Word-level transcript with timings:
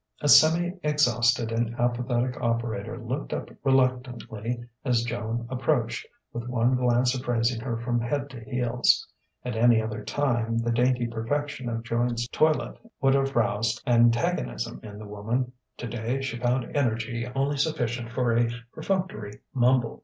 A 0.19 0.27
semi 0.27 0.79
exhausted 0.81 1.51
and 1.51 1.75
apathetic 1.79 2.35
operator 2.41 2.97
looked 2.97 3.33
up 3.33 3.51
reluctantly 3.63 4.65
as 4.83 5.03
Joan 5.03 5.45
approached, 5.47 6.07
with 6.33 6.47
one 6.47 6.73
glance 6.73 7.13
appraising 7.13 7.61
her 7.61 7.77
from 7.77 8.01
head 8.01 8.27
to 8.31 8.39
heels. 8.43 9.07
At 9.45 9.55
any 9.55 9.79
other 9.79 10.03
time 10.03 10.57
the 10.57 10.71
dainty 10.71 11.05
perfection 11.05 11.69
of 11.69 11.83
Joan's 11.83 12.27
toilet 12.29 12.77
would 12.99 13.13
have 13.13 13.35
roused 13.35 13.83
antagonism 13.85 14.79
in 14.81 14.97
the 14.97 15.05
woman; 15.07 15.51
today 15.77 16.19
she 16.21 16.39
found 16.39 16.75
energy 16.75 17.27
only 17.35 17.57
sufficient 17.57 18.09
for 18.11 18.35
a 18.35 18.49
perfunctory 18.73 19.41
mumble. 19.53 19.99